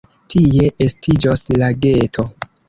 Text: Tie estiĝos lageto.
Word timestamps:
Tie 0.33 0.63
estiĝos 0.85 1.45
lageto. 1.63 2.27